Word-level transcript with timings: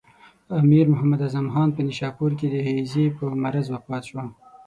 امیر 0.59 0.85
محمد 0.93 1.21
اعظم 1.25 1.47
خان 1.53 1.69
په 1.75 1.81
نیشاپور 1.87 2.31
کې 2.39 2.47
د 2.49 2.55
هیضې 2.67 3.05
په 3.17 3.23
مرض 3.43 3.65
وفات 3.73 4.03
شو. 4.09 4.21